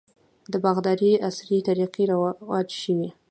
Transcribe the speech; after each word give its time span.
د 0.51 0.53
باغدارۍ 0.63 1.11
عصري 1.27 1.57
طریقې 1.69 2.03
رواج 2.11 2.67
شوي. 2.83 3.09